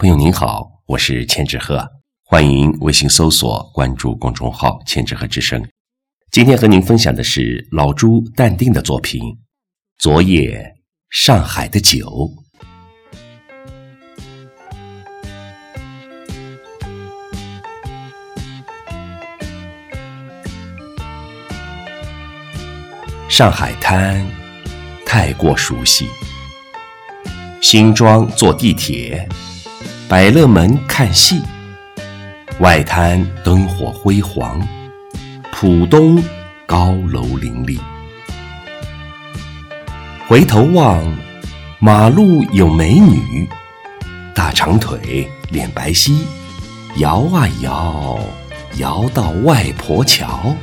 [0.00, 1.86] 朋友您好，我是千纸鹤，
[2.24, 5.62] 欢迎微信搜索关注公众号“千纸鹤之声”。
[6.32, 9.20] 今天和您分享的是老朱淡定的作品
[9.98, 10.74] 《昨夜
[11.10, 12.08] 上海的酒》。
[23.28, 24.26] 上海滩
[25.04, 26.08] 太过熟悉，
[27.60, 29.28] 新庄坐地铁。
[30.10, 31.40] 百乐门看戏，
[32.58, 34.60] 外滩灯火辉煌，
[35.52, 36.20] 浦东
[36.66, 37.78] 高楼林立。
[40.26, 41.00] 回头望，
[41.78, 43.48] 马路有美女，
[44.34, 46.18] 大长腿，脸白皙，
[46.96, 48.18] 摇啊摇，
[48.78, 50.56] 摇到外婆桥。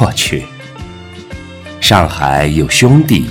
[0.00, 0.44] 我去，
[1.80, 3.30] 上海有兄弟，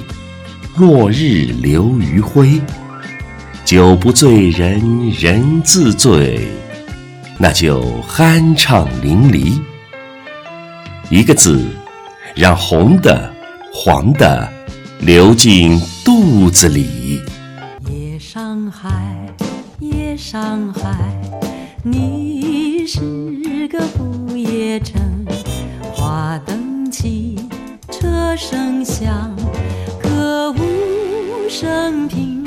[0.77, 2.61] 落日流余晖。
[3.69, 6.47] 酒不醉人人自醉，
[7.37, 9.61] 那就酣畅淋漓。
[11.11, 11.63] 一个字，
[12.33, 13.31] 让红的、
[13.71, 14.51] 黄的
[15.01, 17.21] 流进肚子里。
[17.91, 18.89] 夜上海，
[19.77, 21.15] 夜上海，
[21.83, 24.99] 你是个不夜城。
[25.93, 27.37] 花灯起，
[27.91, 29.31] 车声响，
[30.01, 30.57] 歌舞
[31.47, 32.38] 升平。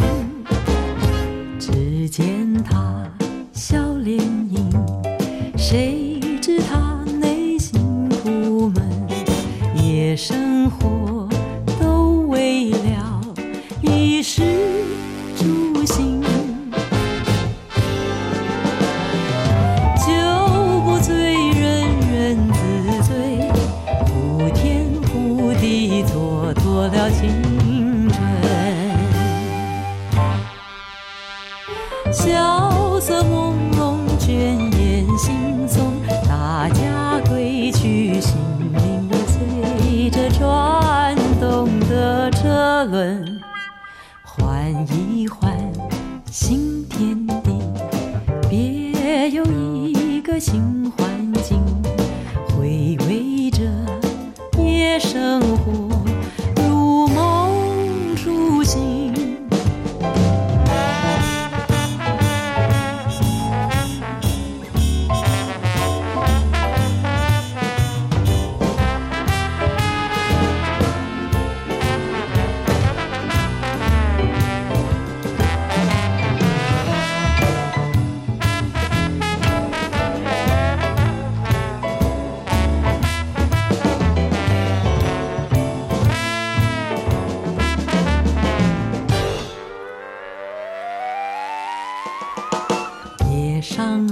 [44.63, 45.59] 换一换
[46.31, 47.59] 新天地，
[48.49, 49.45] 别有
[49.89, 50.82] 一个新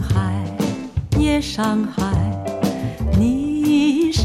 [0.01, 0.45] 海，
[1.19, 2.05] 夜上海，
[3.19, 4.25] 你是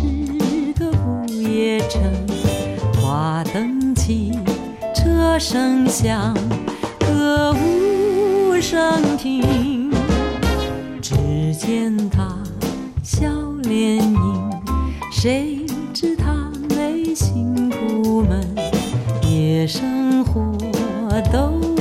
[0.77, 2.01] 个不夜城。
[3.01, 4.31] 花灯起，
[4.95, 6.33] 车声响，
[6.99, 9.91] 歌舞升平。
[11.01, 11.15] 只
[11.55, 12.35] 见他
[13.03, 13.27] 笑
[13.63, 14.51] 脸迎，
[15.11, 18.43] 谁知他内心苦闷？
[19.21, 20.57] 夜生活
[21.31, 21.74] 都。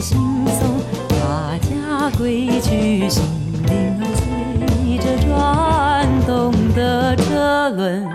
[0.00, 0.80] 轻松，
[1.10, 3.22] 大家归去，心
[3.66, 8.08] 灵儿随着转动的车轮，